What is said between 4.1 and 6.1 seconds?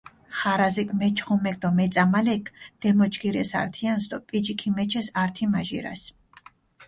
დო პიჯი ქიმეჩეს ართი-მაჟირას.